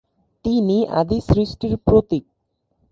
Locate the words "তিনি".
0.45-0.77